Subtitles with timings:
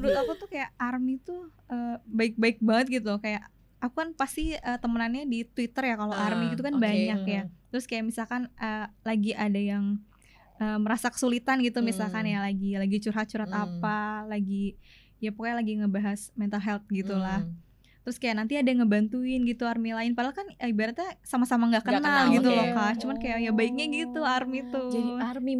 [0.00, 3.44] menurut aku tuh kayak army tuh eh, baik-baik banget gitu kayak
[3.78, 6.80] aku kan pasti eh, temenannya di Twitter ya kalau Ah, army itu kan oke.
[6.80, 9.96] banyak ya terus kayak misalkan eh, lagi ada yang
[10.56, 12.32] eh, merasa kesulitan gitu misalkan Hmm.
[12.32, 13.64] ya lagi lagi curhat-curhat Hmm.
[13.78, 14.76] apa lagi
[15.16, 17.56] ya pokoknya lagi ngebahas mental health gitulah Hmm.
[18.00, 22.00] terus kayak nanti ada yang ngebantuin gitu army lain padahal kan ibaratnya sama-sama nggak kenal,
[22.00, 22.56] kenal, gitu oke.
[22.56, 25.52] loh kak cuman kayak ya baiknya gitu army tuh Jadi army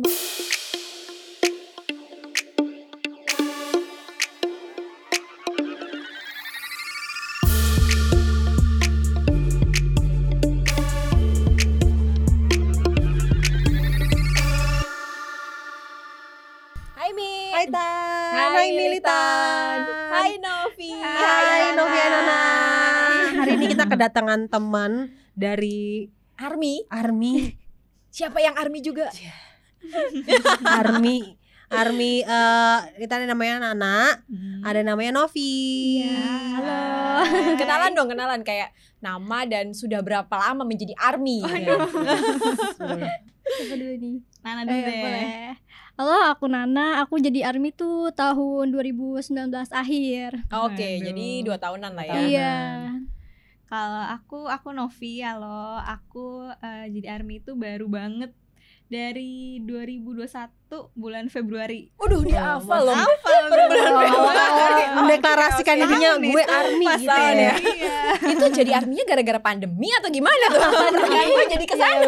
[23.70, 24.92] kita kedatangan teman
[25.32, 26.82] dari Army.
[26.88, 27.54] Army,
[28.10, 29.06] Siapa yang Army juga?
[30.80, 31.38] Army,
[31.68, 32.14] Army.
[32.20, 34.60] eh kita ada namanya Nana, Hmm.
[34.60, 36.02] ada namanya Novi.
[36.02, 36.78] halo
[37.54, 41.40] kenalan dong, kenalan kayak nama dan sudah berapa lama menjadi Army.
[41.40, 41.76] Iya.
[43.50, 44.16] Siapa dulu nih?
[44.40, 45.26] Nana dulu Eh, deh boleh.
[45.94, 47.04] Halo, aku Nana.
[47.04, 49.28] Aku jadi army tuh tahun 2019
[49.70, 50.48] akhir.
[50.50, 51.04] Oke, Aduh.
[51.06, 52.12] jadi dua tahunan lah ya.
[52.14, 52.24] Tahunan.
[52.26, 52.54] Iya.
[53.70, 55.78] Kalau aku, aku Novi ya loh.
[55.78, 58.34] Aku eh, jadi army itu baru banget
[58.90, 60.26] dari 2021
[60.98, 61.94] bulan Februari.
[61.94, 62.96] Waduh, dia hafal loh.
[62.98, 64.10] Hafal Bulan Februari.
[64.98, 67.30] Mendeklarasikan dirinya gue Army gitu ya.
[67.30, 67.54] ya.
[67.54, 67.98] Iya,
[68.34, 70.62] Itu jadi arminya gara-gara pandemi atau gimana tuh?
[71.30, 72.06] Gue jadi ke sana.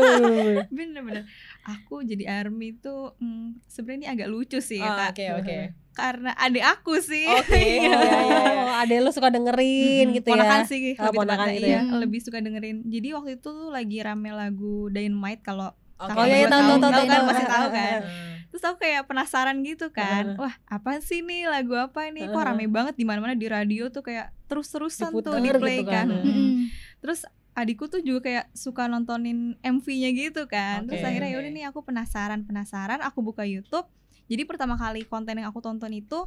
[0.66, 1.22] bener-bener.
[1.62, 5.10] Aku jadi army tuh hmm, sebenarnya ini agak lucu sih ya, Oh, Kak.
[5.14, 5.58] Oke, oke.
[6.00, 7.28] Karena adik aku sih.
[7.28, 7.54] Oke.
[7.78, 7.86] Iya.
[7.86, 8.40] Iya, iya, iya.
[8.62, 10.34] Oh, ada lu suka dengerin Mhm, gitu ya.
[10.34, 11.94] ponakan sih Oh, lebih ponakan gitu iya, ya.
[11.94, 12.76] lebih suka dengerin.
[12.88, 15.70] Jadi waktu itu tuh lagi rame lagu Dynamite kalau
[16.02, 16.18] Oke.
[16.18, 18.00] Oh iya, iya, tahu, tahu, tahu, kan masih tahu kan.
[18.02, 18.34] Hmm.
[18.50, 20.34] Terus aku kayak penasaran gitu kan.
[20.34, 22.26] Wah, apa sih nih lagu apa ini?
[22.26, 26.10] Kok rame banget di mana-mana di radio tuh kayak terus-terusan tuh di play gitu kan.
[26.10, 26.26] kan.
[26.26, 26.66] Mm-mm.
[26.98, 27.22] Terus
[27.52, 30.88] adikku tuh juga kayak suka nontonin MV-nya gitu kan.
[30.88, 31.36] Terus Oke, akhirnya oke.
[31.36, 33.00] yaudah nih aku penasaran, penasaran.
[33.04, 33.84] Aku buka YouTube.
[34.26, 36.24] Jadi pertama kali konten yang aku tonton itu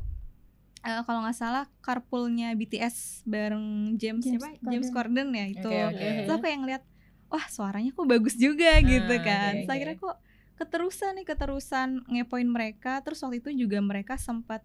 [0.85, 4.53] eh, kalau nggak salah carpoolnya BTS bareng James, James siapa?
[4.61, 4.69] Corden.
[4.71, 5.65] James Corden ya itu.
[5.65, 6.05] Oke, oke.
[6.21, 6.83] Terus aku kayak ngeliat,
[7.25, 9.51] wah suaranya kok bagus juga gitu Ah, kan.
[9.53, 10.15] oke, Terus akhirnya kok
[10.55, 13.01] keterusan nih keterusan ngepoin mereka.
[13.01, 14.61] Terus waktu itu juga mereka sempat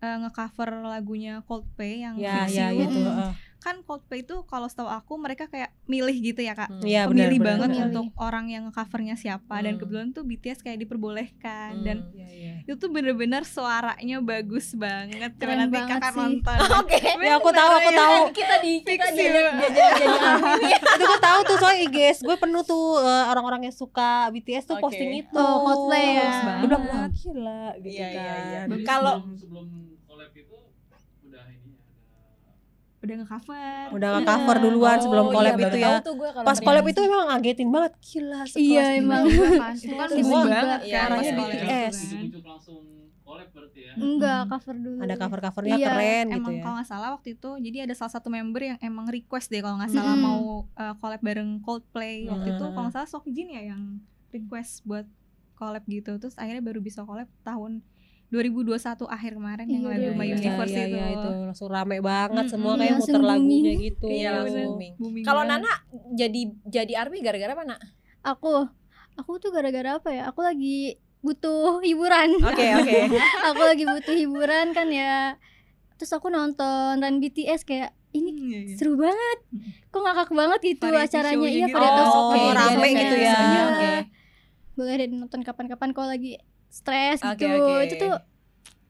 [0.00, 2.80] eh, ngecover lagunya Coldplay yang Ya, Fix ya You.
[2.88, 2.98] gitu.
[3.04, 3.32] Mm.
[3.60, 6.68] Kan Coldplay itu kalau setahu aku mereka kayak milih gitu ya kak.
[6.68, 6.78] Hmm.
[6.80, 7.84] Iya, benar, Pemilih benar, banget benar.
[7.88, 9.80] untuk orang yang covernya siapa dan Hmm.
[9.80, 12.14] kebetulan tuh BTS kayak diperbolehkan dan Hmm.
[12.14, 12.52] Iya, iya.
[12.62, 15.18] itu tuh bener-bener suaranya bagus banget.
[15.32, 16.20] Coba Keren nanti banget kakak sih.
[16.20, 16.56] nonton.
[16.80, 16.98] Oke.
[17.18, 18.18] Ya aku tahu, aku Bener, tahu.
[18.38, 20.78] Kita di kita army nih.
[20.78, 24.76] itu gue tahu tuh soal IGS gue penuh tuh eh, orang-orang yang suka BTS tuh
[24.76, 24.84] Oke.
[24.86, 26.30] posting itu Oh, Coldplay ya.
[26.56, 28.60] Gue bilang wah gila gitu Iya, iya, iya.
[28.64, 28.78] kan.
[28.84, 29.66] Kalau- sebelum, sebelum
[30.04, 30.56] collab itu
[31.24, 33.86] udah ini ya Udah nge-cover.
[33.90, 35.92] udah nge-cover duluan sebelum Oh, collab iya, itu ya
[36.42, 39.22] pas collab itu emang ngagetin banget gila Iya, emang.
[39.24, 41.56] Itu kan Semua banget Iya, kan arahnya pas iya, collab.
[41.58, 41.96] BTS.
[41.98, 42.80] ujuk-ujuk langsung
[43.20, 44.98] collab berarti ya Enggak, cover dulu.
[44.98, 48.10] ada cover-covernya Iya, keren gitu emang ya kalau nggak salah waktu itu jadi ada salah
[48.10, 50.22] satu member yang emang request deh kalau nggak salah Mm.
[50.22, 55.04] mau uh, collab bareng Coldplay waktu itu kalau nggak salah Sokjin ya yang request buat
[55.54, 57.80] collab gitu terus akhirnya baru bisa collab tahun
[58.28, 58.76] 2021
[59.08, 60.94] akhir kemarin yang Iya, lagu iya, My iya, Universe iya, itu.
[60.94, 62.52] iya, itu langsung rame banget Mm-mm.
[62.52, 63.78] semua kayak Iya, muter langsung lagunya booming.
[63.82, 64.92] gitu Iya, langsung booming.
[64.96, 65.42] Booming Kalau.
[65.42, 65.72] Nana
[66.12, 67.80] jadi jadi army gara-gara apa, Nak?
[68.26, 68.52] Aku,
[69.14, 70.22] aku tuh gara-gara apa ya?
[70.26, 70.78] Aku lagi
[71.18, 72.36] butuh hiburan.
[72.38, 72.98] Oke, oke.
[73.44, 75.40] aku lagi butuh hiburan kan ya.
[75.96, 78.76] Terus aku nonton Run BTS kayak ini Hmm, iya, iya.
[78.76, 79.38] seru banget.
[79.88, 81.44] Kok ngakak banget gitu Variety acaranya.
[81.44, 81.74] Iya, gitu.
[81.74, 82.22] variety Oh, show.
[82.22, 83.24] oke, Variety rame show gitu kan.
[83.24, 83.34] ya.
[83.34, 83.62] Iya.
[83.66, 83.92] Oke.
[84.74, 86.32] Boleh deh nonton kapan-kapan kalau lagi
[86.68, 87.58] stres Oke, gitu.
[87.58, 87.74] oke.
[87.84, 88.12] Itu tuh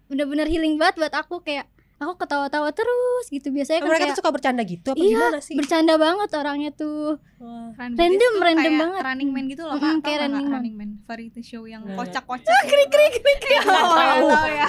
[0.07, 1.67] bener-bener healing banget buat aku kayak
[1.99, 3.51] aku ketawa-tawa terus gitu.
[3.51, 6.71] Biasanya kan mereka kayak tuh suka bercanda gitu apa Iya, gimana sih bercanda banget orangnya
[6.71, 7.19] tuh.
[7.39, 7.75] Wah.
[7.75, 9.03] Random, random kayak banget.
[9.03, 10.05] Running Man gitu loh Mm-mm, kak.
[10.07, 10.47] kayak Running Kak?
[10.47, 10.55] Man.
[10.55, 12.63] Running Man variety show yang kocak-kocak.
[12.67, 13.41] Krik krik krik.
[13.51, 14.69] Ya.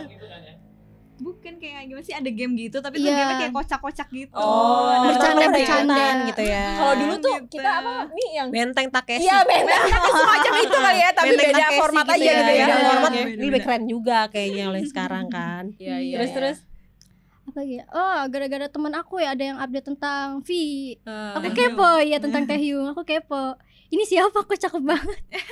[0.00, 0.59] Gitu kan ya
[1.20, 3.16] Bukan kayak gimana sih ada game gitu tapi tuh Iya.
[3.20, 4.32] game kayak kocak-kocak gitu.
[4.34, 5.94] Oh, bercanda- terus bercanda.
[5.94, 7.52] Ikutan gitu ya Kalau dulu tuh Gitu.
[7.52, 11.66] kita apa nih yang benteng Takeshi Iya, benteng semacam itu kali ya, tapi Benteng beda
[11.76, 12.42] format gitu aja gitu ya.
[12.42, 16.16] beda Iya, format iya, ini lebih keren juga kayaknya oleh sekarang kan Iya, iya.
[16.16, 16.36] terus iya.
[16.36, 16.58] terus
[17.42, 17.84] Apa lagi ya?
[17.90, 20.50] Oh, gara-gara teman aku ya ada yang update tentang V.
[20.94, 22.86] eh, Aku kepo ya tentang Taehyung.
[22.88, 23.58] Aku kepo.
[23.88, 25.18] Ini siapa kok cakep banget.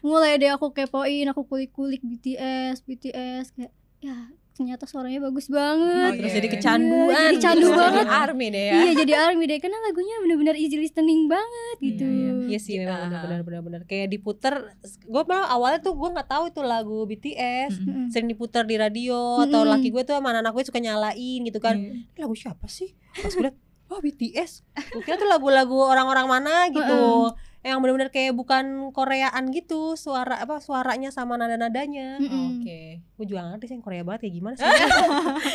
[0.00, 4.16] Mulai deh aku kepoin, aku kulik-kulik BTS, BTS kayak ya
[4.54, 5.98] ternyata suaranya bagus banget.
[6.06, 6.38] Oh, terus iya.
[6.38, 7.74] jadi kecanduan Iya, jadi candu gitu.
[7.76, 8.06] banget.
[8.06, 12.06] army deh ya Iya jadi army deh karena lagunya bener-bener easy listening banget gitu.
[12.44, 13.20] Iya sih memang Ah.
[13.20, 14.54] benar benar benar kayak diputer
[15.02, 17.82] gue malah awalnya tuh gue nggak tahu itu lagu BTS Mm.
[17.84, 18.06] Mm-mm.
[18.08, 19.74] sering diputer di radio atau Mm-mm.
[19.74, 21.10] laki gue tuh sama anak gue suka nyalain
[21.42, 21.90] gitu kan Iya.
[22.06, 23.58] "Ini lagu siapa sih pas gue liat
[23.90, 24.52] oh BTS
[24.88, 27.34] gue kira tuh lagu-lagu orang-orang mana gitu
[27.64, 32.20] yang benar-benar kayak bukan Koreaan gitu suara apa suaranya sama nada-nadanya.
[32.20, 32.60] Mm-mm.
[32.60, 32.80] oke.
[33.16, 34.64] Gue juga nggak ngerti sih yang Korea banget kayak gimana sih.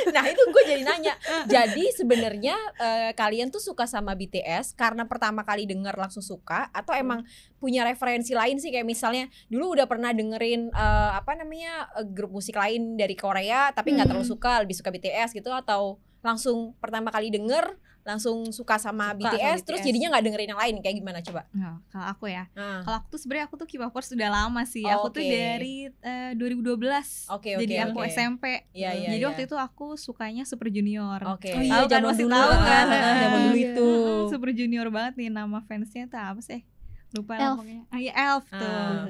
[0.10, 1.14] Nah itu gue jadi nanya.
[1.54, 6.92] Jadi sebenarnya eh, kalian tuh suka sama BTS Karena pertama kali denger langsung suka Atau
[6.92, 7.22] emang
[7.58, 8.74] punya referensi lain sih?
[8.74, 13.70] Kayak misalnya dulu udah pernah dengerin eh, Apa namanya eh, grup musik lain dari Korea
[13.70, 14.34] Tapi nggak terlalu Hmm.
[14.34, 19.60] suka Lebih suka BTS gitu Atau langsung pertama kali denger Langsung suka sama Suka BTS
[19.60, 19.88] sama Terus BTS.
[19.92, 23.08] jadinya nggak dengerin yang lain Kayak gimana coba Nah, kalau aku ya, Nah, kalau aku
[23.12, 24.82] tuh sebenarnya aku tuh K-popers sudah lama sih.
[24.88, 25.30] Oh, aku tuh oke.
[25.30, 27.28] dari eh, 2012.
[27.30, 28.00] Oke, Jadi oke, aku.
[28.08, 28.44] SMP.
[28.72, 29.28] Iya iya Jadi iya.
[29.30, 31.20] waktu itu aku sukanya Super Junior.
[31.28, 32.86] Oke oh Tahu iya kan, masih tahu kan?
[32.88, 33.68] Ah, zaman dulu Iya.
[33.68, 33.88] itu
[34.32, 36.64] Super Junior banget nih nama fansnya tuh apa sih?
[37.12, 37.58] Lupa Elf.
[37.60, 37.82] namanya.
[37.88, 38.62] Ah iya Elf tuh.
[38.62, 39.06] Ah.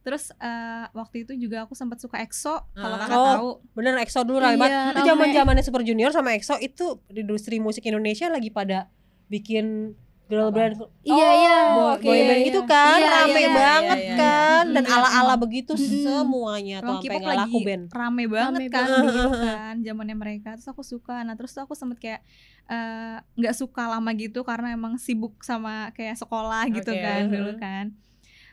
[0.00, 2.58] Terus eh, waktu itu juga aku sempat suka EXO.
[2.72, 3.00] Kalau Ah.
[3.00, 3.26] kakak Oh.
[3.28, 3.50] tahu.
[3.72, 7.20] bener EXO dulu Iya, rame banget itu zaman zamannya Super Junior sama EXO itu di
[7.20, 8.90] industri musik Indonesia lagi pada
[9.26, 9.94] bikin
[10.26, 11.58] girl band Iya iya.
[11.72, 12.02] boy, oke.
[12.02, 14.74] boy band gitu kan Iya, rame iya, banget iya, iya, kan iya.
[14.74, 16.02] dan Iya, ala ala begitu Mm-mm.
[16.02, 19.04] semuanya tuh sampai nggak laku band rame banget Rame kan banget.
[19.14, 22.20] dulu kan zamannya mereka terus aku suka nah terus tuh aku sempet kayak
[22.66, 27.00] eh, nggak suka lama gitu karena emang sibuk sama kayak sekolah gitu Oke.
[27.00, 27.84] kan dulu kan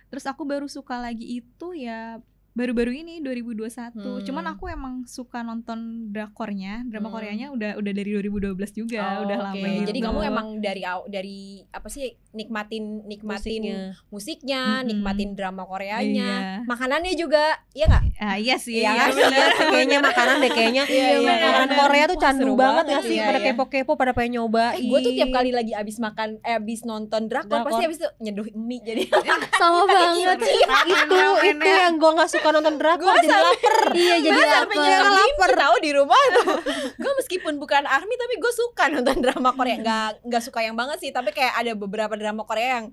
[0.07, 2.21] terus aku baru suka lagi itu ya
[2.53, 4.21] baru-baru ini 2021 Hmm.
[4.21, 7.15] cuman aku emang suka nonton drakornya drama Hmm.
[7.15, 9.45] Koreanya udah udah dari 2012 juga Oh, udah oke.
[9.50, 13.77] lama gitu Jadi kamu emang dari dari apa sih nikmatin nikmatin musiknya
[14.07, 14.88] musiknya, Mm-mm.
[14.88, 16.65] nikmatin drama Koreanya, Iya.
[16.65, 17.41] makanannya juga,
[17.71, 18.03] iya nggak?
[18.19, 19.09] ah, iya sih Iya iya kan?
[19.13, 19.49] bener.
[19.73, 21.77] kayaknya makanan deh kayaknya Iya, iya, makanan bener.
[21.79, 23.45] Korea tuh candu banget banget, gak sih iya, pada iya.
[23.47, 27.21] kepo-kepo pada pengen nyobain Eh, gue tuh tiap kali lagi abis makan, eh, abis nonton
[27.25, 27.67] drakor, Drakor.
[27.67, 29.03] pasti abis itu nyeduh mie jadi.
[29.61, 30.38] Sama banget.
[30.41, 34.68] itu itu yang gue nggak suka nonton drakor jadi lapar Iya jadi lapar.
[34.74, 36.45] mie tahu di rumah tuh.
[37.01, 39.78] gue meskipun bukan army tapi gue suka nonton drama Korea.
[39.80, 42.88] Gak nggak suka yang banget sih, tapi kayak ada beberapa drama Korea yang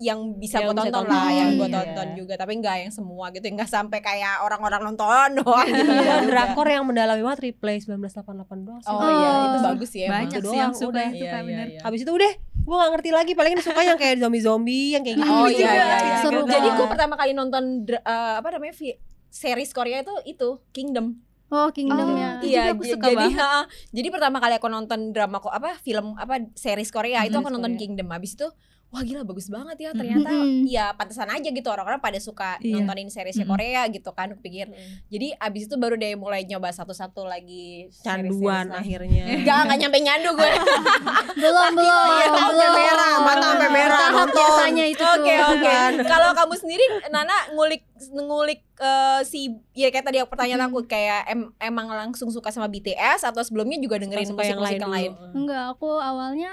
[0.00, 1.76] yang bisa gue tonton tonton, lah, yang gue iya.
[1.76, 5.92] tonton juga, tapi nggak yang semua gitu, nggak sampai kayak orang-orang nonton doang gitu.
[5.92, 6.30] Nggak juga.
[6.32, 8.88] drakor yang mendalami banget replay 1988 doang sih.
[8.88, 9.44] Oh, iya, Oh.
[9.52, 10.24] itu bagus sih emang.
[10.24, 11.80] banyak sih yang suka itu Iya, iya, iya.
[11.84, 12.32] Habis itu udah
[12.70, 15.58] gue gak ngerti lagi paling suka yang kayak zombie-zombie yang kayak gitu Oh juga.
[15.60, 16.16] iya iya iya.
[16.20, 17.98] Seru Jadi gue pertama kali nonton eh,
[18.36, 18.94] apa namanya vi-
[19.28, 21.18] series Korea itu itu Kingdom.
[21.48, 22.38] Oh Kingdom Oh, ya.
[22.38, 23.36] Itu juga aku j- suka jadi banget.
[23.36, 27.40] ha, jadi pertama kali aku nonton drama kok apa film apa series Korea itu Mhm,
[27.40, 27.80] aku nonton Korea.
[27.80, 28.06] Kingdom.
[28.08, 28.46] Habis itu
[28.90, 30.66] wah gila bagus banget ya ternyata Mhm.
[30.66, 32.74] ya pantesan aja gitu orang-orang pada suka Iya.
[32.76, 33.50] nontonin seriesnya Mhm.
[33.50, 34.66] Korea gitu kan aku pikir.
[35.06, 39.24] Jadi abis itu baru deh mulai nyoba satu-satu lagi Canduan akhirnya.
[39.38, 40.50] Enggak, enggak nyampe nyandu gue.
[41.40, 42.06] Belum belum.
[42.20, 42.72] Sampai belum.
[42.74, 44.34] merah, mata sampai merah, nonton.
[44.34, 45.14] biasanya itu tuh.
[45.16, 45.62] Oke oke.
[45.64, 45.92] Kan.
[46.02, 49.40] Kalau kamu sendiri Nana ngulik ngulik eh, si
[49.72, 53.78] ya kayak tadi aku pertanyaan aku kayak em- emang langsung suka sama BTS atau sebelumnya
[53.78, 55.10] juga dengerin Suka yang musik-musik lain yang lain?
[55.36, 56.50] Enggak, aku awalnya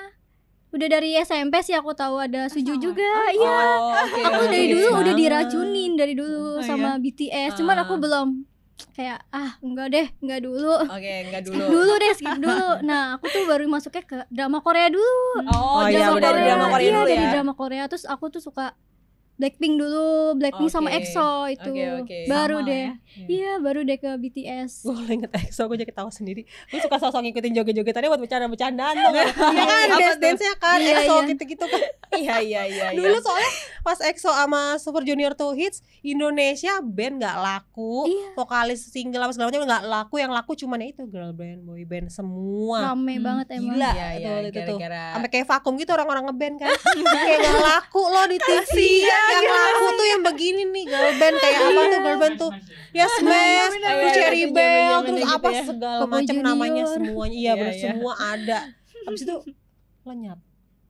[0.70, 2.84] udah dari SMP sih aku tahu ada Suju sama.
[2.84, 3.08] juga.
[3.08, 3.58] Oh, Iya.
[4.02, 7.56] oke, Aku dari dulu udah diracunin dari dulu Oh, sama BTS.
[7.56, 8.00] Cuman aku Ah.
[8.00, 8.28] belum
[8.94, 10.76] kayak ah enggak deh, enggak dulu.
[10.84, 11.66] Oke, enggak Skip dulu.
[11.68, 12.70] dulu deh, skip dulu.
[12.84, 15.18] Nah, aku tuh baru masuknya ke drama Korea dulu.
[15.48, 17.32] Oh, Oh, iya, benar, dari drama Korea iya, dulu dari ya.
[17.32, 17.84] drama Korea.
[17.88, 18.78] Terus aku tuh suka
[19.38, 20.98] Blackpink dulu, Blackpink sama Oke.
[21.00, 21.70] EXO itu.
[21.70, 22.18] Oke, oke.
[22.26, 22.82] Baru Sama deh.
[22.84, 22.92] ya.
[23.20, 24.82] Iya, baru deh ke BTS.
[24.82, 28.94] Gue kalau inget EXO gue jadi ketawa sendiri Gue suka sosok ngikutin joget-jogetannya buat bercanda-bercandaan
[28.96, 31.28] dong Iya kan Apa dance-dance-nya kan Iya, EXO iya.
[31.28, 31.82] gitu-gitu kan
[32.14, 32.86] Iya, iya, iya.
[32.88, 32.88] iya.
[32.94, 33.52] Dulu soalnya
[33.82, 38.28] pas EXO sama Super Junior tuh hits Indonesia band gak laku Iya.
[38.34, 41.84] Vokalis single apa segala macam gak laku Yang laku cuman ya itu girl band, boy
[41.84, 43.66] band semua Rame Hmm, banget emang.
[43.72, 46.70] Gila Iya, iya, itu, itu tuh Sampai kayak vakum gitu orang-orang ngeband kan
[47.18, 48.78] Kayak gak laku loh di TV
[49.28, 52.52] Yang laku tuh yang begini nih girl band Kayak apa tuh girl band tuh
[52.96, 57.36] Ya Smash, Iya, terus Cherry iya, Bell, iya, terus iya, apa segala macam namanya semuanya
[57.38, 57.82] Iya Iya, iya.
[57.84, 58.60] semua ada
[59.06, 59.36] Habis itu
[60.08, 60.40] lenyap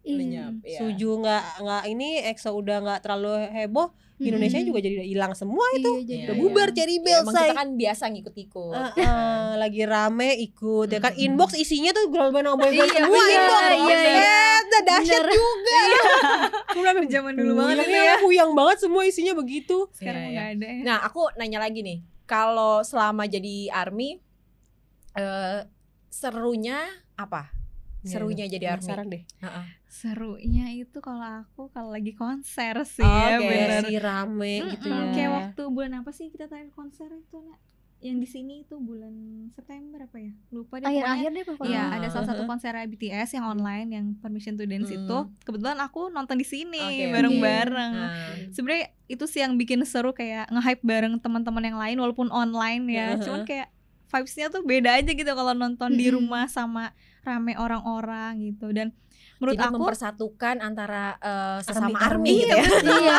[0.08, 0.16] Iya.
[0.16, 0.54] lenyap.
[0.64, 0.80] Iya.
[0.80, 4.68] Suju nggak nggak ini EXO udah nggak terlalu heboh Indonesia Mm-mm.
[4.68, 6.42] juga jadi udah hilang semua itu Iya, jadi Iya, udah iya.
[6.44, 8.74] bubar Cherry Ya, Bell emang say kita kan biasa ngikut-ikut.
[8.74, 11.26] Ah, ah, lagi rame ikut ya kan Mm-mm.
[11.28, 14.18] inbox isinya tuh girl band sama boy Iya, semua inbox iya, iya.
[14.18, 15.80] Eh, dah dahsyat juga
[16.74, 18.16] Gua bilang, Zaman dulu "Gila, banget ya.
[18.20, 20.34] huyang banget semua isinya begitu Sekarang Iya, iya.
[20.34, 20.82] nggak ada ya.
[20.84, 21.98] Nah, aku nanya lagi nih.
[22.26, 24.18] Kalau selama jadi army
[25.14, 25.62] eh
[26.08, 26.82] serunya
[27.14, 27.54] apa?
[28.10, 28.92] Serunya jadi army.
[29.08, 29.66] Deh Heeh.
[29.88, 33.46] Serunya itu kalau aku kalau lagi konser sih Oh, ya oke.
[33.46, 33.82] bener.
[33.84, 37.60] si rame gitu Mm-mm, ya Kayak waktu bulan apa sih kita terakhir konser itu nak?
[37.98, 39.10] yang di sini itu bulan
[39.50, 41.66] September apa ya lupa deh pokoknya Akhir-akhir deh pokoknya.
[41.68, 41.96] Iya, Ah.
[41.98, 45.02] ada salah satu konser BTS yang online yang Permission to Dance Hmm.
[45.02, 45.18] itu.
[45.42, 47.12] Kebetulan aku nonton di sini Oke, oke.
[47.12, 47.94] bareng-bareng.
[47.98, 48.14] Nah,
[48.54, 53.08] Sebenarnya itu sih yang bikin seru kayak nge-hype bareng teman-teman yang lain walaupun online ya.
[53.12, 53.24] Heeh.
[53.24, 53.74] Cuman kayak
[54.08, 56.22] vibes-nya tuh beda aja gitu kalau nonton di Mm-mm.
[56.22, 56.94] rumah sama
[57.28, 58.72] rame orang-orang gitu.
[58.72, 58.96] Dan
[59.38, 62.64] menurut jadi aku mempersatukan antara eh, sesama Army, army, gitu ya.
[63.04, 63.16] Iya.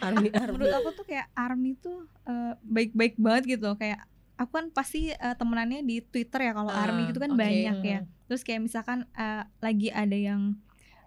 [0.00, 0.50] Army, army.
[0.50, 4.00] menurut aku tuh kayak Army tuh eh, baik-baik banget gitu kayak
[4.34, 7.38] aku kan pasti eh, temenannya di Twitter ya kalau Ah, Army gitu kan oke.
[7.38, 10.58] banyak ya terus kayak misalkan eh, lagi ada yang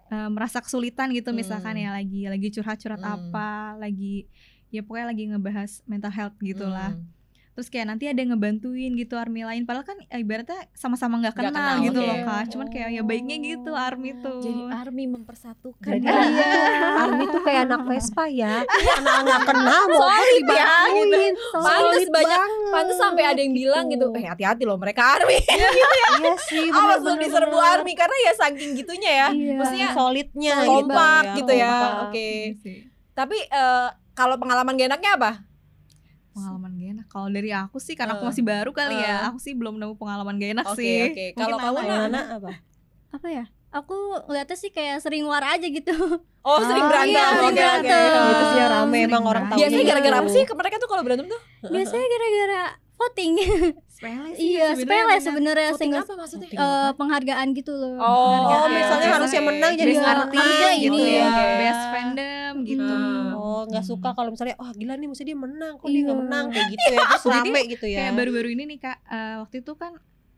[0.08, 1.84] eh, merasa kesulitan gitu misalkan Hmm.
[1.84, 3.14] ya lagi lagi curhat-curhat Hmm.
[3.28, 4.24] apa lagi
[4.68, 7.06] ya pokoknya lagi ngebahas mental health gitulah Hmm.
[7.60, 11.36] Terus kayak nanti ada yang ngebantuin gitu army lain padahal kan eh, ibaratnya sama-sama nggak
[11.36, 12.08] Nggak kenal, kenal, gitu oke.
[12.08, 15.90] loh kak cuman kayak ya baiknya gitu army tuh Jadi army mempersatukan.
[15.92, 16.16] Jadi ya.
[16.24, 16.52] iya,
[17.04, 18.64] Army tuh kayak anak Vespa ya.
[18.64, 20.66] Anak nggak kenal mau Solid ya,
[21.52, 24.16] Solid banyak- Pantes sampai ada yang bilang gitu, gitu.
[24.16, 25.36] eh hati-hati loh mereka army.
[26.20, 26.68] Iya sih.
[26.68, 29.28] Awas lu diserbu army karena ya saking gitunya ya.
[29.30, 29.54] Iya.
[29.56, 31.68] Maksudnya solidnya kompak gitu ya.
[31.68, 31.92] kompak.
[32.08, 32.30] Oke.
[32.56, 32.80] Iya.
[33.12, 35.49] Tapi eh, kalau pengalaman gak enaknya apa?
[37.10, 39.02] Kalau dari aku sih karena aku Eh, masih baru kali eh.
[39.02, 41.24] ya aku sih belum nemu pengalaman gak enak Oke, sih oke.
[41.34, 41.90] Kalau kamu, Nana Nak?
[41.90, 41.98] ya?
[42.00, 42.50] Mana apa?
[43.10, 43.44] Apa ya?
[43.72, 45.94] Aku ngeliatnya sih kayak sering war aja gitu.
[46.40, 47.12] Oh, sering Ah, berantem.
[47.12, 47.60] iya, Oke, sering oke.
[47.60, 48.22] berantem.
[48.24, 49.58] Itu sih yang rame Sering emang orang tahu.
[49.58, 49.90] Biasanya Iya.
[49.90, 51.40] gara-gara apa sih mereka tuh kalau berantem tuh?
[51.64, 52.62] Biasanya gara-gara
[53.00, 53.32] voting.
[53.90, 56.48] sepele sih iya, sebenarnya sepele sebenarnya sehingga apa maksudnya?
[56.50, 57.96] eh, penghargaan gitu loh.
[57.96, 58.70] Oh, Oh, Penghargaan.
[58.72, 61.48] misalnya Iya, harus yang menang jadi best artis gitu ini ya ya.
[61.58, 63.32] best fandom gitu Hmm.
[63.32, 63.90] Oh, nggak Hmm.
[63.90, 66.22] suka kalau misalnya, wah gila nih, mesti dia menang, kok dia nggak Iya.
[66.22, 67.98] menang kayak gitu ya, terus Jadi rame gitu ya.
[67.98, 69.92] kayak baru-baru ini nih kak eh, waktu itu kan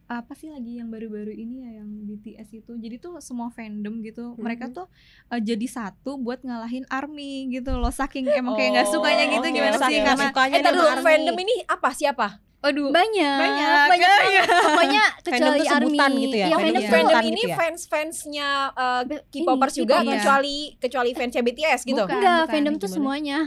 [0.04, 4.36] apa sih lagi yang baru-baru ini ya yang BTS itu jadi tuh semua fandom gitu
[4.36, 4.74] mereka Mhm.
[4.74, 4.86] tuh
[5.30, 9.54] eh, jadi satu buat ngalahin ARMY gitu loh saking emang kayak nggak sukanya gitu oke,
[9.54, 11.00] gimana sih karena sukanya Eh, dulu Army.
[11.02, 11.88] fandom ini apa?
[11.92, 12.28] Siapa?
[12.62, 14.42] Aduh banyak, Banyak, banyak iya.
[14.42, 14.46] banget.
[14.62, 15.98] Pokoknya kecuali tuh army.
[16.20, 17.56] gitu ya, Iya, fandom fandom Jadi tuh fandom sebutan ini gitu ya?
[17.56, 20.12] fans-fansnya eh, Be- K-popers juga K-pop.
[20.12, 21.98] kecuali kecuali fansnya BTS gitu.
[22.00, 22.16] Bukan.
[22.16, 22.78] Enggak, fandom bukan.
[22.78, 22.96] tuh Gimana?
[22.96, 23.38] semuanya.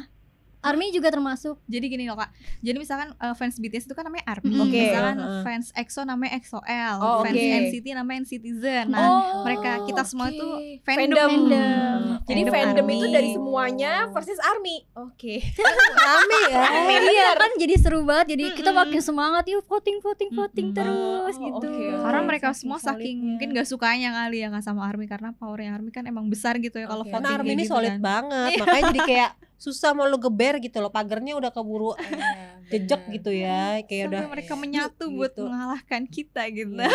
[0.65, 1.55] Army juga termasuk.
[1.63, 2.29] jadi gini loh kak
[2.59, 4.81] jadi misalkan eh, fans BTS itu kan namanya ARMY Oke.
[4.83, 5.41] misalkan Heeh.
[5.41, 7.53] fans EXO namanya EXO-L Oh, fans oke.
[7.61, 10.33] NCT namanya NCTzen nah Oh, mereka kita semua oke.
[10.33, 10.47] itu
[10.81, 11.05] Fandom.
[11.07, 11.99] fandom, Fandom.
[12.23, 12.95] Jadi Fandom fandom ARMY.
[12.95, 14.77] itu dari semuanya versus army.
[14.95, 15.35] Oke.
[16.01, 16.57] rame ya.
[16.59, 17.37] Rame iya bener.
[17.37, 18.25] kan jadi seru banget.
[18.31, 18.81] Jadi kita Mm-mm.
[18.83, 20.77] makin semangat yuk voting voting voting Mm-mm.
[20.77, 21.57] terus Oh, gitu.
[21.59, 22.01] oke, oke.
[22.01, 23.27] karena mereka Saking semua saking solidnya.
[23.27, 26.75] mungkin gak sukanya kali ya nggak sama ARMY karena powernya ARMY kan emang besar gitu
[26.75, 27.11] ya kalau Oke.
[27.11, 28.01] voting Karena Army ini gitu solid kan.
[28.01, 31.95] banget, makanya jadi kayak susah mau lu geber gitu loh, pagernya udah keburu
[32.71, 35.45] jejak gitu ya, kayak Sampai udah mereka menyatu buat gitu.
[35.45, 36.91] mengalahkan kita gitu Iya.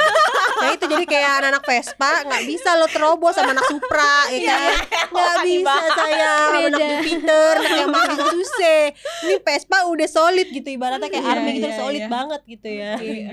[0.61, 4.73] Nah itu jadi kayak anak-anak Vespa nggak bisa lo terobos sama anak Supra ya kan
[5.15, 6.77] nggak bisa saya anak.
[6.77, 8.83] Jupiter anak yang makin susah
[9.25, 12.11] ini Vespa udah solid gitu ibaratnya kayak Iya, Army gitu iya, solid iya.
[12.13, 13.29] banget gitu ya Iya.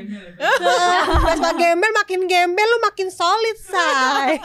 [1.25, 4.39] Vespa gembel makin gembel lu makin solid say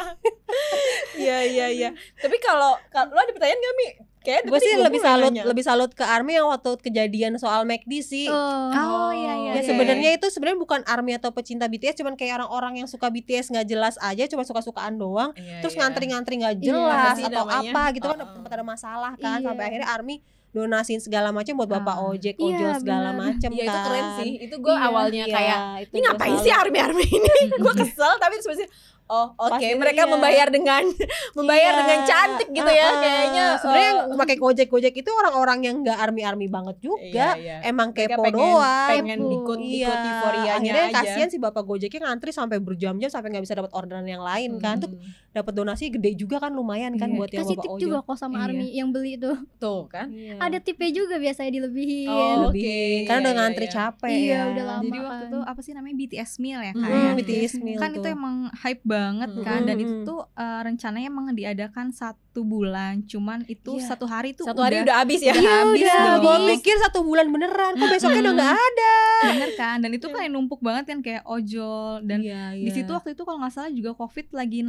[1.14, 1.90] Iya iya iya.
[2.18, 3.88] Tapi kalau kalau lo ada pertanyaan gak Mi?
[4.22, 8.26] Kayak gue sih lebih salut lebih salut ke Army yang waktu kejadian soal McD sih
[8.26, 8.70] Oh.
[8.70, 9.68] oh iya iya Ya Oke.
[9.68, 13.66] sebenarnya itu sebenarnya bukan army atau pecinta BTS cuman kayak orang-orang yang suka BTS nggak
[13.66, 17.70] jelas aja cuma suka-sukaan doang terus ngantri-ngantri nggak Iya, jelas apa sih atau namanya?
[17.70, 18.34] apa gitu kan Uh-uh.
[18.34, 19.46] tempat ada masalah kan Iya.
[19.46, 20.16] sampai akhirnya army
[20.50, 22.08] donasiin segala macam buat bapak Ah.
[22.08, 24.30] ojek Iya, ojol segala macam Iya kan itu keren sih.
[24.42, 24.86] Itu gue Iya.
[24.86, 27.34] awalnya Iya, kayak ini ngapain sih army army ini?
[27.62, 28.70] gue kesel tapi terus maksudnya,
[29.08, 30.10] oh oke Pasti mereka iya.
[30.10, 30.82] membayar dengan
[31.38, 31.78] membayar Iya.
[31.78, 33.00] dengan cantik gitu ya Uh-uh.
[33.00, 33.41] kayaknya.
[33.56, 37.36] Sebenarnya oh, yang pakai gojek gojek itu orang-orang yang nggak army army banget juga iya,
[37.36, 37.56] iya.
[37.64, 40.96] emang kepo pengen, doang pengen ikut Iya, ikut euforianya akhirnya aja.
[41.02, 44.78] kasihan si bapak gojeknya ngantri sampai berjam-jam sampai nggak bisa dapat orderan yang lain kan
[44.78, 45.00] tuh Hmm.
[45.32, 47.16] Dapat donasi gede juga kan lumayan kan Iya.
[47.16, 48.44] buat yang Kasih bapak tip ojol juga kok sama Iya.
[48.46, 49.32] army yang beli itu.
[49.58, 50.06] tuh kan.
[50.08, 50.36] Iya.
[50.38, 52.06] Ada tipnya juga biasanya dilebihin.
[52.06, 53.72] Oh, lebih Oke, karena udah iya, ngantri iya.
[53.72, 54.40] capek Iya, ya.
[54.46, 54.82] udah lama.
[54.82, 55.28] jadi waktu kan.
[55.28, 57.10] itu apa sih namanya BTS meal ya Hmm, kak ya?
[57.14, 57.98] BTS meal kan tuh.
[57.98, 59.82] itu emang hype banget kan dan Hmm.
[59.82, 63.88] itu tuh eh, rencananya emang diadakan satu bulan cuman itu Iya.
[63.88, 65.32] satu hari tuh Satu hari udah habis ya.
[65.32, 68.94] udah habis Iya, gua pikir satu bulan beneran, kok besoknya udah nggak ada.
[69.24, 73.12] bener kan dan itu kan numpuk banget kan kayak ojol dan Iya, di situ waktu
[73.12, 74.60] itu kalau nggak salah juga covid lagi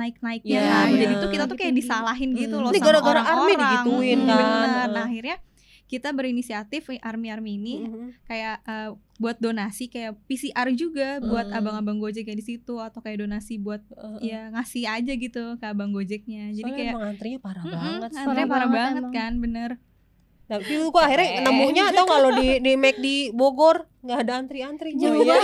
[0.55, 1.19] Iya, kan jadi bener.
[1.19, 2.61] tuh kita tuh kayak disalahin gitu Mm.
[2.61, 4.37] loh Ini sama gara-gara army digituin Mm, kan.
[4.37, 5.37] bener nah akhirnya
[5.85, 8.05] kita berinisiatif army army ini Mhm.
[8.23, 11.55] kayak eh, buat donasi kayak PCR juga buat Hmm.
[11.55, 14.17] abang-abang gojek kayak di situ atau kayak donasi buat Heeh.
[14.23, 18.09] ya ngasih aja gitu ke abang gojeknya jadi Soalnya kayak emang antrinya parah Mm-mm, banget.
[18.09, 18.19] sih.
[18.19, 19.13] antrinya Parah banget banget emang.
[19.13, 19.71] kan bener
[20.43, 25.07] Tapi lu gua akhirnya nemunya atau kalau di di Mac di Bogor nggak ada antri-antrinya.
[25.07, 25.37] Oh iya.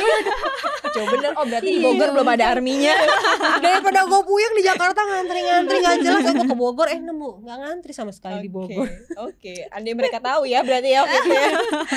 [0.84, 1.86] gitu bener oh berarti di Iya.
[1.86, 2.92] Bogor belum ada arminya
[3.64, 7.92] Daripada gue puyeng di Jakarta ngantri-ngantri nggak jelas aku ke Bogor eh nemu nggak ngantri
[7.92, 8.84] sama sekali di Bogor.
[9.18, 11.50] oke andai mereka tahu ya berarti ya ya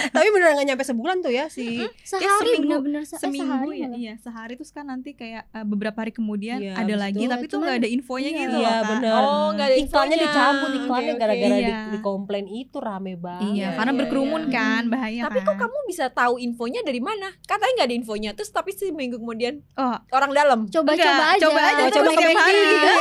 [0.08, 3.76] Tapi beneran nggak nyampe sebulan tuh ya si Sehari seminggu- bener-bener se- eh, seminggu sehari
[3.76, 3.98] ya malah.
[3.98, 7.44] iya sehari terus kan nanti kayak eh, beberapa hari kemudian Iya, ada lagi itu, tapi
[7.46, 8.38] tuh nggak ada infonya iya.
[8.38, 9.12] gitu Iya loh, bener.
[9.14, 10.30] Oh, nggak ada iklannya infonya.
[10.30, 11.78] dicabut iklannya gara-gara di, Iya.
[11.88, 13.42] di komplain itu rame banget.
[13.48, 14.52] iya Iya, karena iya, berkerumun iya.
[14.52, 18.30] kan bahaya tapi kan kok kamu bisa tahu infonya dari mana katanya nggak ada infonya
[18.32, 21.42] terus tapi seminggu kemudian oh orang dalam Coba-coba Enggak, aja.
[21.42, 22.60] coba aja, Oh, coba Terus ke tiap McD hari.
[22.62, 22.94] gitu ya.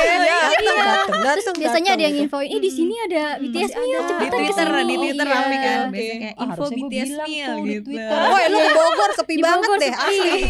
[0.52, 0.90] Iya.
[1.54, 4.08] Biasanya ada yang infoin, "Ih, di sini ada BTS meal, ada.
[4.08, 5.34] cepetan di Twitter ke sini." di Twitter Iya.
[5.34, 8.18] rame kan biasanya info BTS meal gitu Twitter.
[8.24, 9.92] Woi, lu ke Bogor sepi banget deh.
[9.92, 10.40] Asli.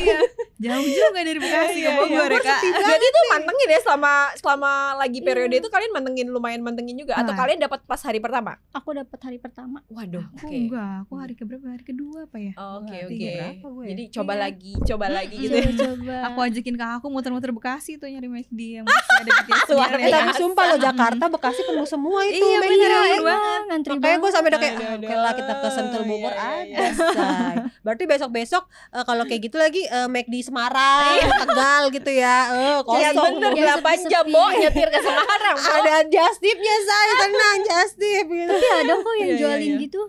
[0.62, 0.70] Iya.
[0.72, 2.38] jauh juga dari Bekasi Iya, ke Bogor iya.
[2.38, 6.96] ya kak berarti itu mantengin ya selama selama lagi periode itu kalian mantengin lumayan mantengin
[6.96, 7.38] juga atau Ah.
[7.38, 9.82] kalian dapat pas hari pertama Aku dapat hari pertama.
[9.88, 13.50] waduh aku oke enggak aku hari keberapa hari kedua apa ya oke oke ya?
[13.84, 14.40] jadi coba Iya.
[14.40, 15.62] lagi coba lagi gitu ya.
[15.72, 16.14] Coba-coba.
[16.24, 20.00] aku ajakin kakak aku muter-muter Bekasi tuh nyari McD yang masih ada BTS meal Eh,
[20.00, 20.14] ya.
[20.14, 22.38] tapi sumpah lo Jakarta, Bekasi penuh semua itu.
[22.38, 23.92] Iya, Iya, bener emang, banget.
[23.92, 27.64] Makanya gue sampai udah kayak oke lah kita ke Sentul Bogor Iya, iya, aja.
[27.80, 31.16] Berarti besok-besok eh, kalau kayak gitu lagi eh, McD Semarang,
[31.48, 32.36] Tegal gitu ya.
[32.52, 33.40] Eh, Iya kosong.
[33.40, 34.24] bener Yang 8 jam.
[34.28, 35.70] Bo nyetir ke Semarang Bo.
[35.80, 38.52] Ada just tipnya say, tenang just tip gitu.
[38.52, 39.80] Tapi ada kok yang Iya, iya, jualin iya.
[39.80, 40.00] gitu.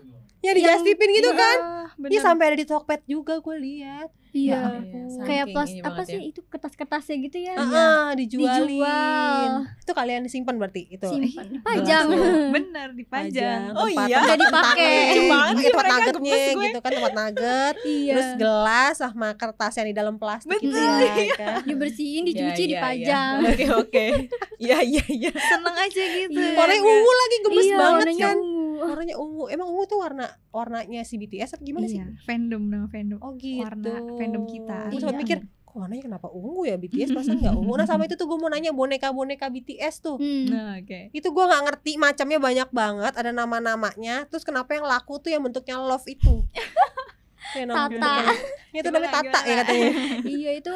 [0.43, 1.57] Ya di just tipin gitu kan.
[1.95, 4.11] Iya sampai ada di Tokped juga gue lihat.
[4.33, 4.81] Iya.
[4.81, 6.25] Iya, Kayak plas apa sih ya.
[6.25, 7.53] itu kertas-kertasnya gitu ya.
[7.53, 8.65] Heeh, dijualin.
[8.65, 9.49] Dijual.
[9.77, 11.05] Itu kalian simpan berarti itu.
[11.05, 12.05] Simpan, Iya, dipajang.
[12.55, 14.17] bener dipajang Oh tempat- iya?
[14.19, 14.95] Nggak dipakai.
[15.05, 18.11] Lucu banget sih tempat nuggetnya gitu kan tempat nugget Iya.
[18.11, 20.97] terus gelas sama kertas yang di dalam plastik gitu Betul.
[20.99, 21.61] ya kan.
[21.69, 23.33] dibersihin, dicuci, iya, dipajang.
[23.37, 23.47] iya.
[23.47, 24.05] Oke oke.
[24.63, 25.31] Iya iya iya.
[25.33, 28.63] seneng aja gitu warnanya ungu lagi gemes Iya, banget warnanya kan ungu.
[28.81, 33.19] warnanya ungu emang ungu tuh warna warnanya si BTS atau gimana sih fandom nama fandom
[33.19, 33.91] oh gitu Warna
[34.23, 34.79] fandom kita.
[34.85, 35.01] gue Iya.
[35.01, 38.25] sempat mikir kok warnanya kenapa ungu ya BTS masa nggak ungu nah sama itu tuh
[38.25, 40.45] gue mau nanya boneka boneka BTS tuh Hmm.
[40.45, 44.83] nah oke itu gue nggak ngerti macamnya banyak banget ada nama namanya terus kenapa yang
[44.83, 46.45] laku tuh yang bentuknya love itu
[47.53, 47.91] Kayak nama Tata.
[47.91, 48.39] bentuknya-
[48.73, 49.59] itu namanya Gimana, Tata ya gimana?
[49.59, 49.89] katanya
[50.37, 50.73] iya itu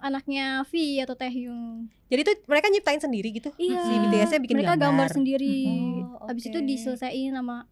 [0.00, 1.74] anaknya V atau Taehyung.
[2.06, 3.80] jadi tuh mereka nyiptain sendiri gitu Iya.
[3.80, 5.58] si BTS-nya bikin Mereka gambar, gambar sendiri.
[6.12, 6.66] Oh, Habis itu oke.
[6.68, 7.70] diselesain sama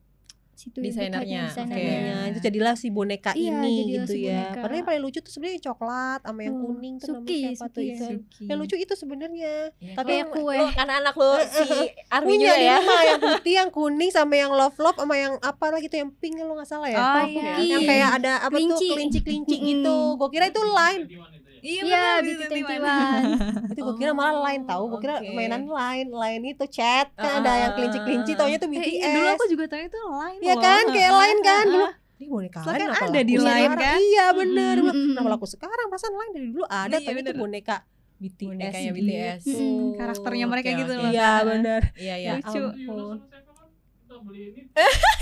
[0.59, 1.95] situ Desainernya, desainernya.
[1.95, 2.11] oke.
[2.11, 4.51] Nah, itu jadilah si boneka Iya, ini gitu si ya.
[4.51, 4.59] boneka.
[4.61, 7.67] Padahal yang paling lucu tuh sebenarnya coklat sama yang Oh, kuning tuh namanya Suki, siapa
[7.69, 8.03] tuh Suki itu.
[8.03, 8.09] ya.
[8.11, 8.43] Suki.
[8.45, 9.55] Yang lucu itu sebenarnya.
[9.71, 10.57] Tapi Tapi yang kue.
[10.57, 11.65] lo kan anak lo si
[12.29, 12.77] di ya.
[12.77, 16.11] rumah yang putih, yang kuning sama yang love love sama yang apa lagi tuh yang
[16.13, 16.99] pink lo nggak salah ya.
[16.99, 17.55] Oh, iya.
[17.61, 18.87] Yang kayak ada apa tuh Kelinci.
[18.91, 19.97] kelinci-kelinci gitu.
[20.15, 21.05] Gue kira itu line.
[21.61, 22.77] Iya Iya, bener, BT BT Twenty
[23.69, 24.83] Itu gue kira malah line tahu.
[24.89, 25.31] Gue kira oke.
[25.31, 26.09] mainan line.
[26.09, 28.89] Line itu chat kan Ah, ada yang ah, kelinci-kelinci taunya tuh Eh, BTS.
[28.91, 31.65] iya, dulu aku juga tahu itu line Iya kan, kayak line kan.
[31.65, 31.87] Ah, Dulu
[32.19, 33.79] ini boneka lain kan apa ada di sekarang?
[33.79, 33.97] kan?
[33.97, 34.85] Iya bener Mm-mm.
[34.85, 37.37] Bilang, Kenapa laku sekarang Perasaan lain dari dulu ada Iya, Tapi itu bener.
[37.37, 37.77] boneka
[38.19, 38.99] BTS Bonekanya gitu.
[38.99, 39.43] BTS.
[39.95, 41.43] Karakternya mereka gitu loh Iya Kak.
[41.47, 42.33] bener Iya iya.
[42.37, 42.63] lucu
[44.19, 44.35] ampun.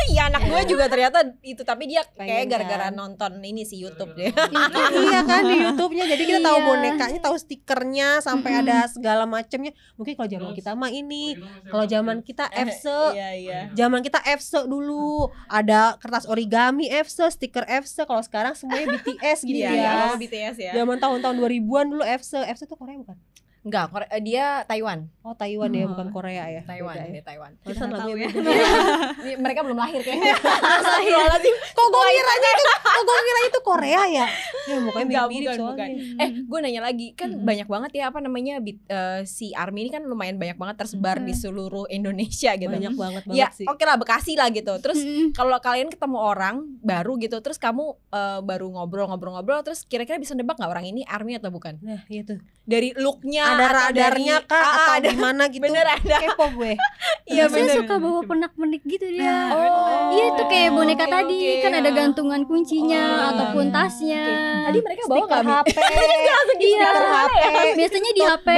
[0.07, 2.95] Iya anak gue juga ternyata itu tapi dia kayak gara-gara kan?
[2.95, 4.33] nonton ini si YouTube deh.
[5.07, 6.67] Iya kan di YouTube-nya Jadi kita tahu Iya.
[6.67, 11.37] bonekanya Tahu stikernya Sampai ada segala macamnya Mungkin kalau zaman kita mah ini
[11.69, 13.61] Kalau zaman kita FC Iya iya.
[13.73, 19.59] Zaman kita FC dulu Ada kertas origami FC Stiker FC Kalau sekarang semuanya BTS gitu
[19.59, 20.73] Iya ya iya oh, BTS ya.
[20.75, 23.17] Zaman tahun-tahun 2000-an dulu FC FC tuh Korea bukan?
[23.66, 25.11] Enggak, Kore- eh, dia Taiwan.
[25.20, 25.90] Oh Taiwan ya Oh.
[25.90, 27.12] bukan Korea ya Taiwan, Beda ya.
[27.12, 27.50] dia Taiwan.
[27.59, 28.31] Ya.
[29.26, 30.38] Ini mereka belum lahir kayaknya.
[30.79, 31.55] Astagfirullahaladzim.
[31.74, 34.26] Kok gue kiranya itu Kok gue kiranya itu Korea ya
[34.64, 35.90] Ya mukanya Enggak, mirip-mirip bukan, soalnya bukan.
[36.16, 37.42] Eh, gue nanya lagi, kan Mm-mm.
[37.44, 41.18] banyak banget ya apa namanya bit- eh, si Army ini kan lumayan banyak banget tersebar
[41.18, 42.70] di seluruh Indonesia gitu.
[42.70, 44.79] Banyak banget banget Ya, sih oke lah Bekasi lah gitu.
[44.79, 45.33] Terus Mm-mm.
[45.33, 50.55] kalau kalian ketemu orang baru gitu, terus kamu eh, baru ngobrol-ngobrol-ngobrol, terus kira-kira bisa nebak
[50.55, 51.79] nggak orang ini Army atau bukan?
[51.81, 55.09] Nah itu Dari looknya Ada radarnya dari, kah Ah, Atau ada.
[55.11, 56.16] gimana gitu Bener ada.
[56.21, 56.73] Kepo gue
[57.33, 57.75] Iya bener.
[57.75, 59.25] suka bawa pernak-pernik gitu dia.
[59.25, 61.61] Nah, Oh, Iya itu kayak boneka oke, tadi oke.
[61.61, 63.75] kan ada gantungan kuncinya Oh, ataupun iya.
[63.75, 64.23] tasnya.
[64.64, 65.42] Tadi mereka bawa nggak?
[65.64, 65.77] HP
[66.66, 66.88] Iya.
[66.88, 67.35] HP
[67.75, 68.49] Biasanya di HP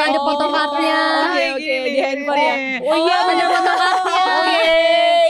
[0.00, 0.98] ada Oh, foto cardnya.
[1.24, 2.54] Oke oke Gini, di handphone ya.
[2.80, 4.22] Oh iya ada foto cardnya.
[4.34, 4.62] Oke,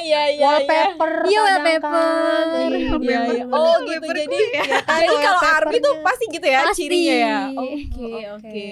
[0.02, 0.46] iya iya.
[0.46, 1.90] Wallpaper Iya, wallpaper.
[1.90, 2.46] kan.
[2.68, 3.44] Iya, Iya, iya.
[3.48, 4.62] Oh gitu jadi ya.
[4.64, 6.76] Iya jadi kalau Army tuh pasti gitu ya Pasti.
[6.78, 7.38] cirinya ya.
[7.50, 8.22] Oke Oke.
[8.30, 8.68] oke.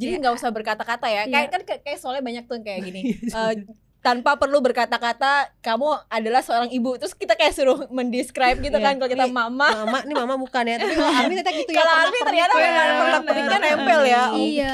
[0.00, 1.22] Jadi nggak usah berkata-kata ya.
[1.28, 1.34] Iya.
[1.36, 3.00] Kayak kan kayak soalnya banyak tuh kayak gini.
[3.36, 3.52] Eh,
[4.00, 8.82] tanpa perlu berkata-kata kamu adalah seorang ibu terus kita kayak suruh mendescribe gitu Iya.
[8.82, 11.70] kan kalau kita Nih, mama Mama, ini mama bukan ya Tapi kalau Army ternyata gitu
[11.70, 12.96] ya kalau Army ternyata memang ya.
[12.96, 14.22] pernah perniknya nempel ya.
[14.26, 14.40] Oke.
[14.42, 14.72] Iya.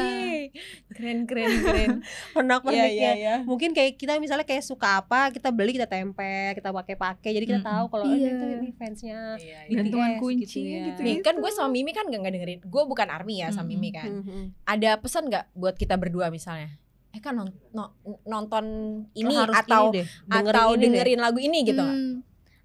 [0.89, 1.91] keren keren keren
[2.35, 3.35] pernak Iya, iya, perniknya iya.
[3.43, 7.45] mungkin kayak kita misalnya kayak suka apa kita beli kita tempel kita pakai pakai jadi
[7.47, 8.17] kita tahu kalau Iya.
[8.17, 9.59] ini tuh ini fansnya Iya, iya.
[9.67, 10.81] BTS Gantungan gitu kunci ya.
[10.87, 13.67] gitu nih kan gue sama Mimi kan gak dengerin gue bukan army ya sama.
[13.67, 14.23] Mimi kan
[14.65, 16.73] ada pesan nggak buat kita berdua misalnya
[17.17, 18.65] eh kan non- no- nonton
[19.13, 20.85] ini Lo harus atau ini deh, dengerin atau ini deh.
[20.87, 21.81] dengerin lagu ini gitu?
[21.81, 22.13] Hmm,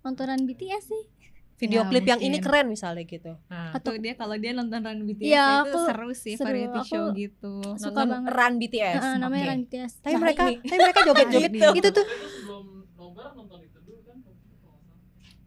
[0.01, 1.03] nontonan BTS sih
[1.55, 2.43] video Ya, klip yang ini mungkin.
[2.43, 6.09] keren misalnya gitu Nah, Atau dia kalau dia nonton Run BTS Iya, itu aku seru
[6.11, 7.53] sih seru, variety aku show gitu.
[7.77, 8.29] suka nonton banget.
[8.33, 9.47] Run BTS Heeh, namanya Oke.
[9.47, 10.55] Run BTS tapi Nah, mereka ini.
[10.59, 11.67] tapi mereka joget-joget Gitu.
[11.77, 14.81] itu tuh Itu sebelum nobar nonton itu dulu kan kalau nggak salah.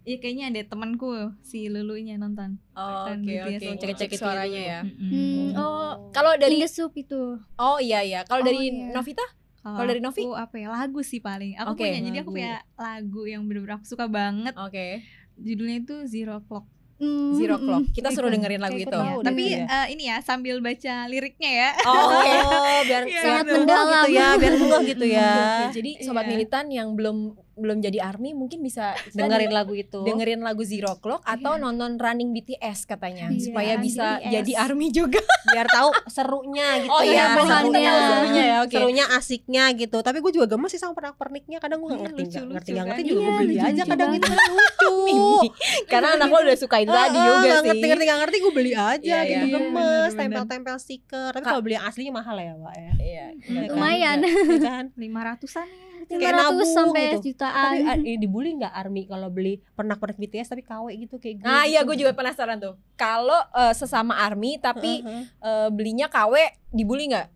[0.05, 1.09] Iya kayaknya ada temanku
[1.41, 2.61] si Lulunya nonton.
[2.73, 4.21] Oh, Run oke oke waktu cek cek itu.
[4.21, 4.81] suaranya ya.
[4.85, 8.93] Hmm, oh kalau dari Soup itu oh iya iya kalau Oh, dari iya.
[8.93, 9.25] Novita
[9.59, 10.21] Kalau dari Novi?
[10.21, 11.57] aku apa ya lagu sih paling.
[11.57, 14.53] Aku Oke, punya jadi aku punya lagu yang bener-bener aku suka banget.
[14.55, 15.01] oke
[15.35, 16.69] Judulnya itu Zero Clock.
[16.95, 18.93] Hmm, Zero Clock kita suruh dengerin lagu itu.
[19.25, 21.69] Tapi eh, ini ya sambil baca liriknya ya.
[21.83, 22.33] oh oke
[22.89, 23.55] biar Iya, sangat gitu.
[23.57, 26.31] mendalam gitu ya biar ngeh gitu ya Oke, jadi sobat Iya.
[26.31, 27.17] militan yang belum
[27.55, 31.63] belum jadi army mungkin bisa dengerin lagu itu dengerin lagu Zero Clock atau Iya.
[31.63, 34.33] nonton Running BTS katanya Iya, supaya bisa BTS.
[34.33, 35.23] jadi army juga.
[35.47, 37.71] biar tahu serunya gitu Oh ya iya, bahannya.
[37.71, 38.75] serunya serunya ya, oke.
[38.75, 42.07] serunya asiknya gitu tapi gue juga gemes sih sama pernak perniknya kadang gue nggak Iya,
[42.07, 42.89] ngerti nggak lucu-lucu ngerti nggak kan.
[42.91, 44.51] ngerti juga gue Iya, beli aja kadang itu kan
[44.85, 45.49] lucu.
[45.87, 47.69] Karena anak lo udah suka itu tadi juga nggak sih.
[47.69, 49.55] ngerti ngerti nggak ngerti gue beli aja Iya, gitu iya.
[49.55, 53.27] gemes tempel tempel stiker tapi kalau beli yang aslinya mahal ya pak ya Iya.
[53.37, 53.71] Iya kan?
[53.71, 54.19] Lumayan.
[54.19, 55.94] Iya kan Lima ratusan ya.
[56.07, 57.19] Kayak 500 nabung sampai gitu.
[57.27, 61.17] jutaan tapi ah, ini dibully nggak army kalau beli pernak pernik BTS tapi KW gitu
[61.17, 61.89] kayak gue Nah, iya gitu.
[61.89, 62.75] gue juga penasaran tuh.
[62.95, 65.25] Kalau eh, sesama army tapi Heeh.
[65.39, 66.35] eh, belinya KW
[66.69, 67.29] dibully nggak?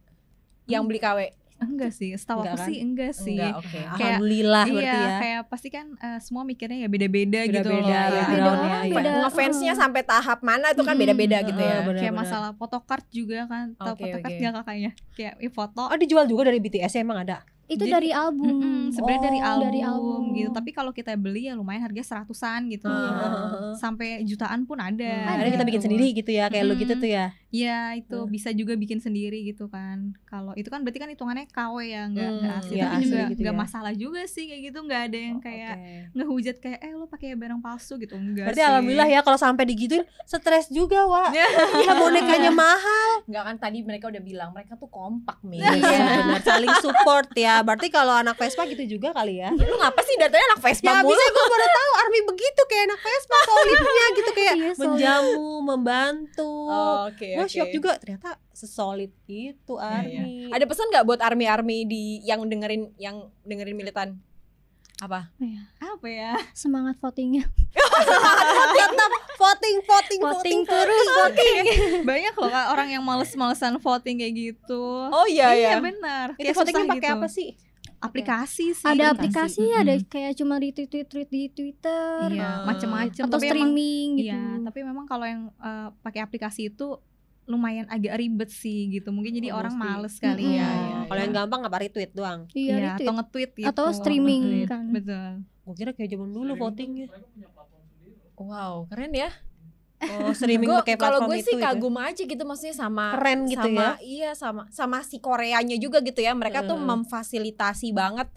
[0.66, 1.18] Yang beli KW?
[1.58, 2.66] Enggak sih, setahu aku kan?
[2.70, 3.34] sih enggak sih.
[3.34, 3.78] Enggak, oke.
[3.90, 7.82] alhamdulillah iya, berarti ya kayak pasti kan eh, semua mikirnya ya beda-beda gitu loh.
[7.82, 9.10] Beda-beda ya, Beda orang, beda.
[9.26, 9.78] Ngefansnya Oh.
[9.82, 11.82] sampai tahap mana itu kan beda-beda gitu Heeh, ya.
[11.82, 11.98] bener.
[11.98, 13.74] Kayak masalah photocard juga kan.
[13.74, 14.90] Tahu Oke, photocard nggak kakaknya?
[15.12, 15.82] Kayak ya, foto.
[15.82, 19.38] oh dijual juga dari BTS ya emang ada itu Jadi- dari album Mm-mm, sebenarnya dari
[19.38, 20.22] Oh, album, dari album.
[20.32, 20.50] gitu.
[20.50, 22.88] Tapi kalau kita beli ya lumayan harganya seratusan gitu.
[22.88, 23.72] Heeh.
[23.74, 25.04] Sampai jutaan pun ada.
[25.04, 27.00] Hmm, Akhirnya kita bikin sendiri gitu ya kayak lu gitu Mm.
[27.00, 28.28] tuh ya Ya itu Hmm.
[28.28, 30.12] bisa juga bikin sendiri gitu kan.
[30.24, 32.74] Kalau itu kan berarti kan hitungannya KW ya, nggak Hmm, nggak asli.
[32.74, 33.62] ya Tapi asli juga gitu nggak ya.
[33.62, 34.78] masalah juga sih kayak gitu.
[34.82, 35.92] Nggak ada yang kayak Oke.
[36.14, 38.14] ngehujat kayak eh lo pakai barang palsu gitu.
[38.14, 38.68] Enggak Berarti sih.
[38.68, 44.04] alhamdulillah ya kalau sampai digituin stres juga Wak Gila bonekanya mahal Enggak kan tadi mereka
[44.06, 45.60] udah bilang mereka tuh kompak nih.
[45.60, 50.00] Iya benar saling support ya Berarti kalau anak Vespa gitu juga kali ya Lu ngapa
[50.00, 51.10] sih datanya anak Vespa Ya mulu?
[51.10, 54.80] bisa gue baru tahu Army begitu kayak anak Vespa solidnya gitu kayak Iya, solid.
[54.80, 56.52] menjamu, membantu.
[56.64, 57.50] Oh, Oke, gue oke.
[57.50, 60.50] shock juga ternyata sesolid itu Iya, Army.
[60.50, 64.08] Ada pesan nggak buat army-army di yang dengerin yang dengerin militan?
[64.98, 65.30] Apa?
[65.78, 66.34] apa ya?
[66.52, 67.46] semangat votingnya
[68.78, 71.64] tetap voting, voting, voting voting, terus voting
[72.10, 74.84] Banyak loh Kak, orang yang males-malesan voting kayak gitu.
[75.08, 75.78] Oh iya ya.
[75.78, 76.34] benar.
[76.34, 77.16] Itu Kayak votingnya susah pakai gitu.
[77.16, 77.48] apa sih?
[77.98, 78.86] Aplikasi sih.
[78.86, 79.58] ada aplikasi.
[79.58, 82.64] aplikasi ada kayak cuma retweet tweet tweet di Twitter Iya, Hmm.
[82.64, 83.22] macem-macem.
[83.24, 86.94] atau Tapi emang- streaming gitu Iya, tapi memang kalau yang eh, pakai aplikasi itu
[87.48, 89.08] lumayan agak ribet sih gitu.
[89.08, 89.88] Mungkin jadi Oh, orang mesti.
[89.88, 90.54] males kali Mm-mm.
[90.54, 90.68] ya.
[90.68, 90.98] Ya.
[91.04, 92.40] Kalau yang gampang apa retweet doang?
[92.50, 93.68] iya, Iya, retweet atau nge-tweet gitu.
[93.68, 94.68] Atau streaming Nge-tweet.
[94.68, 94.84] kan.
[94.88, 95.30] Betul.
[95.64, 97.06] Gue kira kayak zaman dulu votingnya.
[97.06, 98.16] tuh mereka punya platform sendiri.
[98.38, 99.30] Wow, keren ya.
[100.00, 101.48] Oh, streaming pakai kalau platform gue itu.
[101.48, 101.64] sih itu.
[101.64, 103.90] kagum aja gitu maksudnya sama Keren gitu sama, ya.
[103.98, 106.30] Iya, sama sama si Koreanya juga gitu ya.
[106.32, 106.86] Mereka tuh Heeh.
[106.86, 108.30] memfasilitasi banget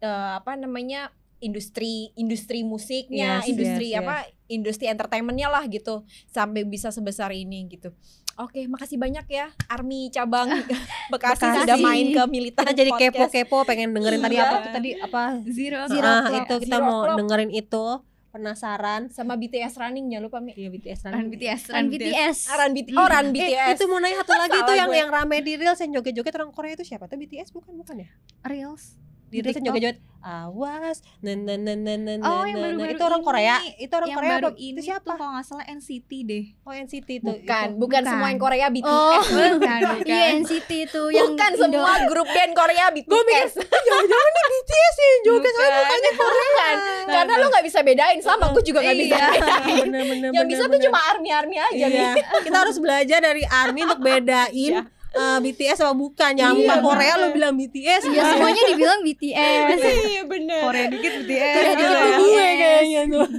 [0.00, 1.08] eh, apa namanya?
[1.38, 4.14] Industri industri musiknya, Yes, industri yes, apa?
[4.46, 7.94] industri entertainmentnya lah gitu sampai bisa sebesar ini gitu.
[8.36, 10.46] Oke, makasih banyak ya Army cabang
[11.12, 11.58] Bekasi, Bekasi.
[11.60, 14.44] sudah main ke militan Kita jadi kepo-kepo pengen dengerin tadi Iya.
[14.44, 15.22] apa tuh tadi apa?
[15.44, 15.80] Zero.
[15.86, 16.38] Zero Ah, clock.
[16.40, 17.18] itu kita Zero mau clock.
[17.18, 17.86] dengerin itu.
[18.28, 19.08] Penasaran?
[19.08, 20.52] sama BTS running jangan lupa Mi.
[20.52, 21.62] Iya BTS Run BTS.
[21.68, 22.94] Run BTS Ah, Run BTS.
[22.94, 23.74] Oh, Run Eh, BTS.
[23.74, 24.96] itu mau nanya satu lagi tuh yang gue.
[24.96, 28.08] yang rame di reels yang joget-joget orang Korea itu siapa tuh BTS bukan bukan ya?
[28.44, 28.94] Reels.
[29.28, 29.60] Di TikTok.
[29.62, 32.74] joget-joget awas nen nen nen nen nen Oh, nen, yang nen.
[32.74, 33.28] baru-baru itu orang ini.
[33.28, 34.58] Korea itu orang yang Korea baru apa?
[34.58, 35.10] ini itu siapa?
[35.10, 36.44] kalau nggak salah NCT deh.
[36.60, 37.46] Oh NCT itu Bukan, itu.
[37.46, 38.02] bukan, Bukan.
[38.04, 38.90] semua yang Korea BTS.
[38.90, 39.20] oh
[39.54, 43.50] Bukan, iya NCT itu yang bukan Indo- semua grup band Korea BTS.
[43.62, 45.78] jangan-jangan nih BTS ya yang joget soalnya Bukan.
[45.78, 46.76] mukanya bukan.
[47.08, 49.28] Karena lu nggak bisa bedain sama aku juga nggak bisa Iya.
[49.30, 49.86] bedain.
[50.34, 52.10] Yang bisa tuh cuma army-army aja iya.
[52.42, 57.12] kita harus belajar dari Army untuk bedain eh, BTS sama bukan yang Iya, bukan Korea
[57.12, 57.22] bener.
[57.22, 59.78] lu bilang BTS ya semuanya dibilang BTS
[60.10, 60.62] Iya bener.
[60.62, 61.54] Korea dikit BTS.
[61.54, 62.18] Korea dikit gitu ya.
[62.18, 63.28] gue kayaknya tuh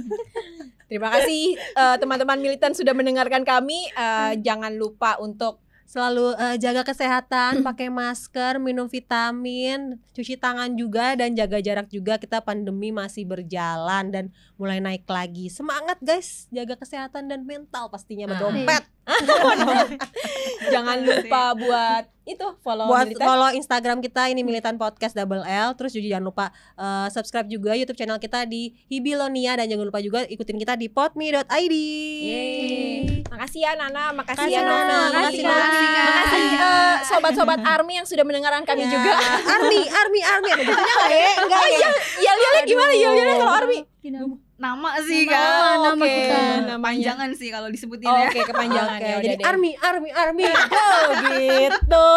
[0.86, 3.86] Terima kasih eh, teman-teman militan sudah mendengarkan kami.
[3.88, 11.14] Eh, jangan lupa untuk selalu eh, jaga kesehatan, pakai masker, minum vitamin, cuci tangan juga
[11.14, 12.14] dan jaga jarak juga.
[12.14, 15.46] Kita pandemi masih berjalan dan mulai naik lagi.
[15.46, 18.30] Semangat guys, jaga kesehatan dan mental pastinya Ah.
[18.32, 18.82] berdompet.
[20.72, 23.26] Jangan lupa buat itu follow buat Militan.
[23.26, 26.46] follow Instagram kita ini Militan Podcast Double L terus juga jangan lupa
[26.78, 30.86] eh, subscribe juga YouTube channel kita di Hibilonia dan jangan lupa juga ikutin kita di
[30.86, 31.74] podme.id.
[32.22, 33.26] Yeay.
[33.26, 35.42] Makasih ya Nana, makasih Makasih ya Nana, makasih.
[35.42, 39.12] Makasih Makasih, eh, sobat-sobat Army yang sudah mendengarkan kami Ya, juga.
[39.50, 41.30] Army, Army, Army ada jadinya nggak ya?
[41.42, 41.88] Enggak ya?
[42.20, 43.78] Ya lihat gimana ya lihat kalau Army
[44.60, 45.76] nama sih nama, kan?
[45.88, 46.16] nama okay.
[46.20, 48.28] kita nama panjangan sih kalau disebutin oh, ya.
[48.28, 49.46] oke okay, kepanjangan okay, jadi deh.
[49.48, 50.90] army army army go
[51.32, 52.10] gitu.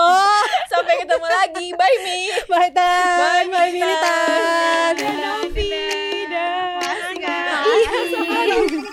[0.67, 1.67] Sampai ketemu lagi.
[1.71, 2.19] Bye mi.
[2.51, 3.47] Bye tan.
[3.47, 4.19] Bye bye Ta.
[4.99, 5.71] dan Novi
[6.27, 7.15] dan
[7.63, 8.91] iya